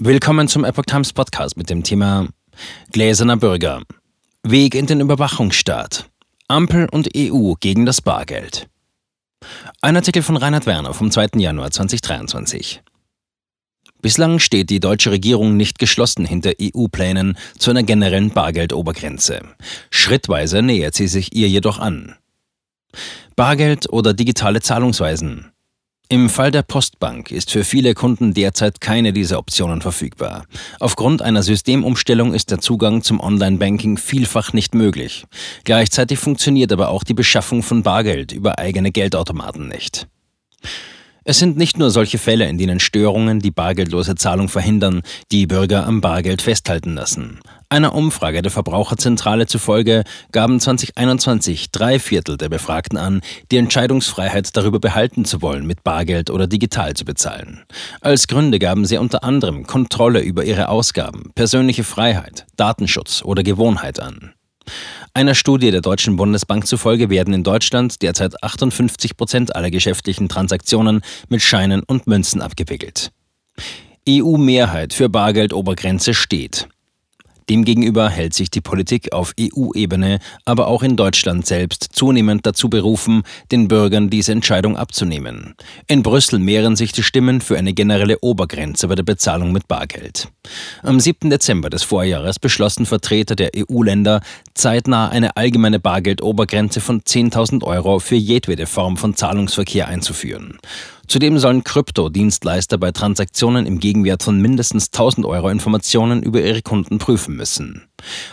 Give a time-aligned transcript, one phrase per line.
[0.00, 2.28] Willkommen zum Epoch Times Podcast mit dem Thema
[2.92, 3.82] Gläserner Bürger.
[4.44, 6.08] Weg in den Überwachungsstaat.
[6.46, 8.68] Ampel und EU gegen das Bargeld.
[9.82, 11.30] Ein Artikel von Reinhard Werner vom 2.
[11.38, 12.80] Januar 2023.
[14.00, 19.40] Bislang steht die deutsche Regierung nicht geschlossen hinter EU-Plänen zu einer generellen Bargeldobergrenze.
[19.90, 22.14] Schrittweise nähert sie sich ihr jedoch an.
[23.34, 25.50] Bargeld oder digitale Zahlungsweisen.
[26.10, 30.46] Im Fall der Postbank ist für viele Kunden derzeit keine dieser Optionen verfügbar.
[30.80, 35.26] Aufgrund einer Systemumstellung ist der Zugang zum Online-Banking vielfach nicht möglich.
[35.64, 40.08] Gleichzeitig funktioniert aber auch die Beschaffung von Bargeld über eigene Geldautomaten nicht.
[41.24, 45.86] Es sind nicht nur solche Fälle, in denen Störungen die bargeldlose Zahlung verhindern, die Bürger
[45.86, 47.40] am Bargeld festhalten lassen.
[47.70, 54.80] Einer Umfrage der Verbraucherzentrale zufolge gaben 2021 drei Viertel der Befragten an, die Entscheidungsfreiheit darüber
[54.80, 57.64] behalten zu wollen, mit Bargeld oder digital zu bezahlen.
[58.00, 64.00] Als Gründe gaben sie unter anderem Kontrolle über ihre Ausgaben, persönliche Freiheit, Datenschutz oder Gewohnheit
[64.00, 64.32] an.
[65.14, 71.02] Einer Studie der Deutschen Bundesbank zufolge werden in Deutschland derzeit 58 Prozent aller geschäftlichen Transaktionen
[71.28, 73.10] mit Scheinen und Münzen abgewickelt.
[74.08, 76.68] EU-Mehrheit für Bargeldobergrenze steht.
[77.48, 83.22] Demgegenüber hält sich die Politik auf EU-Ebene, aber auch in Deutschland selbst zunehmend dazu berufen,
[83.50, 85.54] den Bürgern diese Entscheidung abzunehmen.
[85.86, 90.28] In Brüssel mehren sich die Stimmen für eine generelle Obergrenze bei der Bezahlung mit Bargeld.
[90.82, 91.30] Am 7.
[91.30, 94.20] Dezember des Vorjahres beschlossen Vertreter der EU-Länder
[94.54, 100.58] zeitnah eine allgemeine Bargeldobergrenze von 10.000 Euro für jedwede Form von Zahlungsverkehr einzuführen.
[101.08, 106.98] Zudem sollen Kryptodienstleister bei Transaktionen im Gegenwert von mindestens 1000 Euro Informationen über ihre Kunden
[106.98, 107.88] prüfen müssen.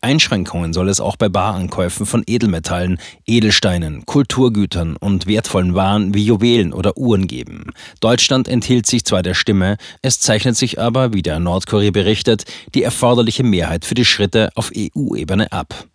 [0.00, 6.72] Einschränkungen soll es auch bei Barankäufen von Edelmetallen, Edelsteinen, Kulturgütern und wertvollen Waren wie Juwelen
[6.72, 7.70] oder Uhren geben.
[8.00, 12.82] Deutschland enthielt sich zwar der Stimme, es zeichnet sich aber, wie der Nordkorea berichtet, die
[12.82, 15.86] erforderliche Mehrheit für die Schritte auf EU-Ebene ab.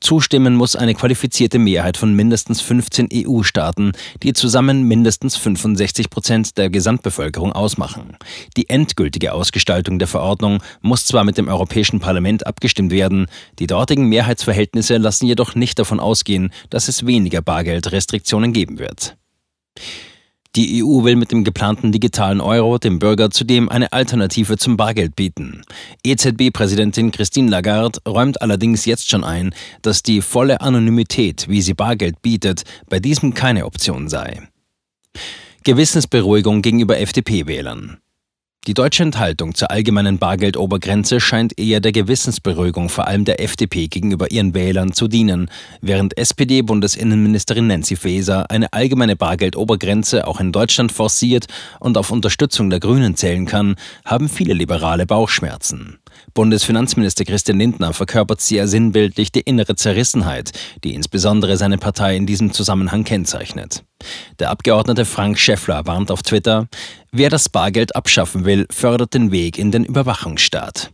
[0.00, 3.92] Zustimmen muss eine qualifizierte Mehrheit von mindestens 15 EU-Staaten,
[4.22, 8.16] die zusammen mindestens 65 Prozent der Gesamtbevölkerung ausmachen.
[8.56, 13.26] Die endgültige Ausgestaltung der Verordnung muss zwar mit dem Europäischen Parlament abgestimmt werden,
[13.58, 19.16] die dortigen Mehrheitsverhältnisse lassen jedoch nicht davon ausgehen, dass es weniger Bargeldrestriktionen geben wird.
[20.56, 25.14] Die EU will mit dem geplanten digitalen Euro dem Bürger zudem eine Alternative zum Bargeld
[25.14, 25.60] bieten.
[26.02, 32.22] EZB-Präsidentin Christine Lagarde räumt allerdings jetzt schon ein, dass die volle Anonymität, wie sie Bargeld
[32.22, 34.48] bietet, bei diesem keine Option sei.
[35.62, 37.98] Gewissensberuhigung gegenüber FDP-Wählern.
[38.66, 44.32] Die deutsche Enthaltung zur allgemeinen Bargeldobergrenze scheint eher der Gewissensberuhigung vor allem der FDP gegenüber
[44.32, 45.48] ihren Wählern zu dienen,
[45.82, 51.46] während SPD-Bundesinnenministerin Nancy Faeser eine allgemeine Bargeldobergrenze auch in Deutschland forciert
[51.78, 56.00] und auf Unterstützung der Grünen zählen kann, haben viele Liberale Bauchschmerzen.
[56.34, 60.52] Bundesfinanzminister Christian Lindner verkörpert sehr sinnbildlich die innere Zerrissenheit,
[60.84, 63.84] die insbesondere seine Partei in diesem Zusammenhang kennzeichnet.
[64.38, 66.68] Der Abgeordnete Frank Schäffler warnt auf Twitter,
[67.12, 70.90] wer das Bargeld abschaffen will, fördert den Weg in den Überwachungsstaat.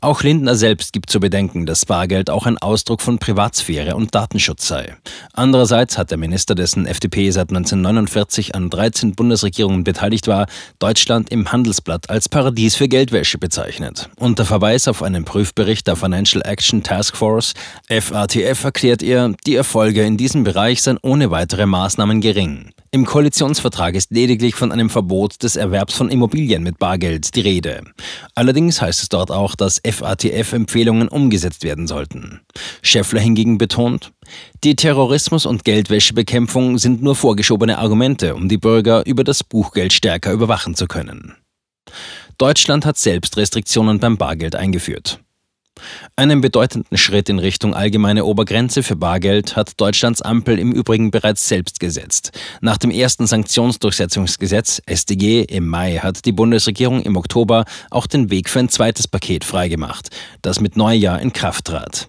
[0.00, 4.68] Auch Lindner selbst gibt zu bedenken, dass Bargeld auch ein Ausdruck von Privatsphäre und Datenschutz
[4.68, 4.96] sei.
[5.32, 10.46] Andererseits hat der Minister, dessen FDP seit 1949 an 13 Bundesregierungen beteiligt war,
[10.78, 14.08] Deutschland im Handelsblatt als Paradies für Geldwäsche bezeichnet.
[14.16, 17.54] Unter Verweis auf einen Prüfbericht der Financial Action Task Force,
[17.88, 22.72] FATF, erklärt er, die Erfolge in diesem Bereich seien ohne weitere Maßnahmen gering.
[22.90, 27.82] Im Koalitionsvertrag ist lediglich von einem Verbot des Erwerbs von Immobilien mit Bargeld die Rede.
[28.34, 32.40] Allerdings heißt es dort auch, dass FATF-Empfehlungen umgesetzt werden sollten.
[32.80, 34.12] Schäffler hingegen betont,
[34.64, 40.32] die Terrorismus- und Geldwäschebekämpfung sind nur vorgeschobene Argumente, um die Bürger über das Buchgeld stärker
[40.32, 41.34] überwachen zu können.
[42.38, 45.20] Deutschland hat selbst Restriktionen beim Bargeld eingeführt.
[46.16, 51.48] Einen bedeutenden Schritt in Richtung allgemeine Obergrenze für Bargeld hat Deutschlands Ampel im Übrigen bereits
[51.48, 52.32] selbst gesetzt.
[52.60, 58.50] Nach dem ersten Sanktionsdurchsetzungsgesetz SDG im Mai hat die Bundesregierung im Oktober auch den Weg
[58.50, 60.08] für ein zweites Paket freigemacht,
[60.42, 62.08] das mit Neujahr in Kraft trat.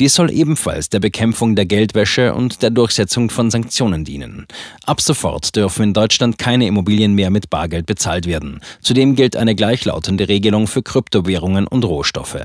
[0.00, 4.46] Dies soll ebenfalls der Bekämpfung der Geldwäsche und der Durchsetzung von Sanktionen dienen.
[4.84, 8.60] Ab sofort dürfen in Deutschland keine Immobilien mehr mit Bargeld bezahlt werden.
[8.80, 12.38] Zudem gilt eine gleichlautende Regelung für Kryptowährungen und Rohstoffe.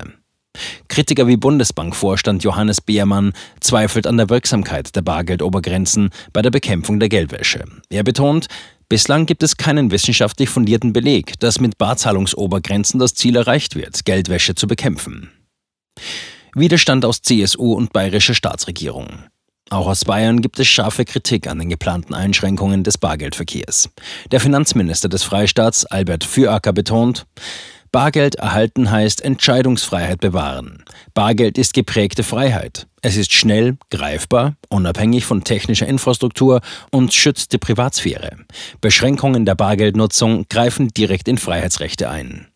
[0.88, 7.08] Kritiker wie Bundesbankvorstand Johannes Beermann zweifelt an der Wirksamkeit der Bargeldobergrenzen bei der Bekämpfung der
[7.08, 7.64] Geldwäsche.
[7.90, 8.46] Er betont,
[8.88, 14.54] bislang gibt es keinen wissenschaftlich fundierten Beleg, dass mit Barzahlungsobergrenzen das Ziel erreicht wird, Geldwäsche
[14.54, 15.30] zu bekämpfen.
[16.54, 19.08] Widerstand aus CSU und bayerischer Staatsregierung.
[19.70, 23.88] Auch aus Bayern gibt es scharfe Kritik an den geplanten Einschränkungen des Bargeldverkehrs.
[24.30, 27.26] Der Finanzminister des Freistaats, Albert Füracker, betont,
[27.94, 30.82] Bargeld erhalten heißt Entscheidungsfreiheit bewahren.
[31.14, 32.88] Bargeld ist geprägte Freiheit.
[33.02, 36.60] Es ist schnell, greifbar, unabhängig von technischer Infrastruktur
[36.90, 38.38] und schützt die Privatsphäre.
[38.80, 42.48] Beschränkungen der Bargeldnutzung greifen direkt in Freiheitsrechte ein.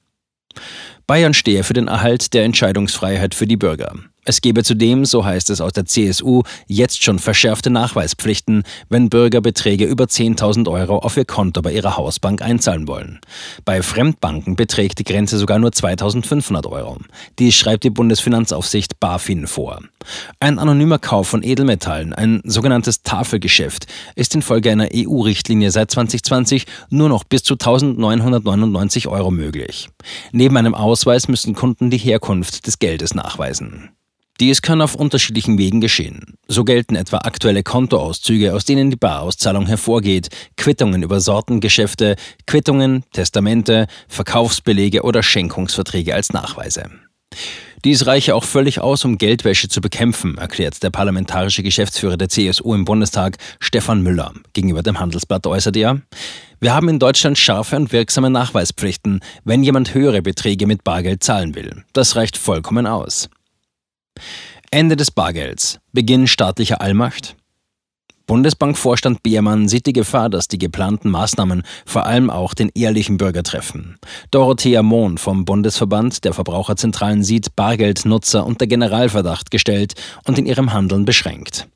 [1.06, 3.93] Bayern stehe für den Erhalt der Entscheidungsfreiheit für die Bürger.
[4.29, 9.41] Es gebe zudem, so heißt es aus der CSU, jetzt schon verschärfte Nachweispflichten, wenn Bürger
[9.41, 13.21] Beträge über 10.000 Euro auf ihr Konto bei ihrer Hausbank einzahlen wollen.
[13.65, 16.99] Bei Fremdbanken beträgt die Grenze sogar nur 2.500 Euro.
[17.39, 19.81] Dies schreibt die Bundesfinanzaufsicht BaFin vor.
[20.41, 27.09] Ein anonymer Kauf von Edelmetallen, ein sogenanntes Tafelgeschäft, ist infolge einer EU-Richtlinie seit 2020 nur
[27.09, 29.89] noch bis zu 1.999 Euro möglich.
[30.33, 33.89] Neben einem Ausweis müssen Kunden die Herkunft des Geldes nachweisen.
[34.40, 36.35] Dies kann auf unterschiedlichen Wegen geschehen.
[36.46, 42.14] So gelten etwa aktuelle Kontoauszüge, aus denen die Barauszahlung hervorgeht, Quittungen über Sortengeschäfte,
[42.46, 46.88] Quittungen, Testamente, Verkaufsbelege oder Schenkungsverträge als Nachweise.
[47.85, 52.75] Dies reiche auch völlig aus, um Geldwäsche zu bekämpfen, erklärt der parlamentarische Geschäftsführer der CSU
[52.75, 54.32] im Bundestag, Stefan Müller.
[54.52, 56.00] Gegenüber dem Handelsblatt äußert er,
[56.61, 61.55] wir haben in Deutschland scharfe und wirksame Nachweispflichten, wenn jemand höhere Beträge mit Bargeld zahlen
[61.55, 61.85] will.
[61.93, 63.29] Das reicht vollkommen aus.
[64.70, 65.79] Ende des Bargelds.
[65.93, 67.37] Beginn staatlicher Allmacht.
[68.26, 73.43] Bundesbankvorstand Biermann sieht die Gefahr, dass die geplanten Maßnahmen vor allem auch den ehrlichen Bürger
[73.43, 73.97] treffen.
[74.31, 79.94] Dorothea Mohn vom Bundesverband der Verbraucherzentralen sieht Bargeldnutzer unter Generalverdacht gestellt
[80.26, 81.67] und in ihrem Handeln beschränkt.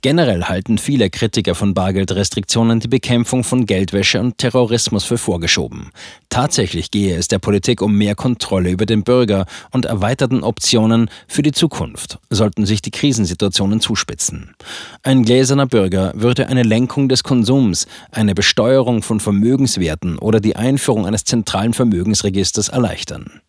[0.00, 5.90] Generell halten viele Kritiker von Bargeldrestriktionen die Bekämpfung von Geldwäsche und Terrorismus für vorgeschoben.
[6.28, 11.42] Tatsächlich gehe es der Politik um mehr Kontrolle über den Bürger und erweiterten Optionen für
[11.42, 14.54] die Zukunft, sollten sich die Krisensituationen zuspitzen.
[15.02, 21.06] Ein gläserner Bürger würde eine Lenkung des Konsums, eine Besteuerung von Vermögenswerten oder die Einführung
[21.06, 23.40] eines zentralen Vermögensregisters erleichtern.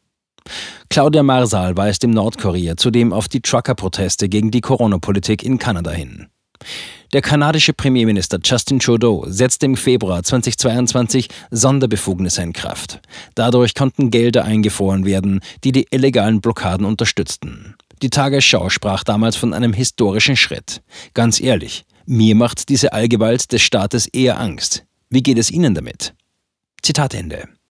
[0.89, 6.29] Claudia Marsal weist im Nordkorea zudem auf die Trucker-Proteste gegen die Corona-Politik in Kanada hin.
[7.13, 13.01] Der kanadische Premierminister Justin Trudeau setzte im Februar 2022 Sonderbefugnisse in Kraft.
[13.35, 17.75] Dadurch konnten Gelder eingefroren werden, die die illegalen Blockaden unterstützten.
[18.01, 20.81] Die Tagesschau sprach damals von einem historischen Schritt.
[21.13, 24.85] Ganz ehrlich, mir macht diese Allgewalt des Staates eher Angst.
[25.09, 26.13] Wie geht es Ihnen damit?
[26.81, 27.47] Zitat Ende.